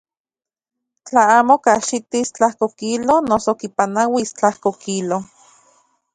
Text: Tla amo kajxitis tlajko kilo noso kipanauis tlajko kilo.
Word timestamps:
Tla 1.05 1.23
amo 1.39 1.55
kajxitis 1.65 2.27
tlajko 2.35 2.65
kilo 2.79 3.15
noso 3.29 3.51
kipanauis 3.61 4.29
tlajko 4.37 4.69
kilo. 4.83 5.17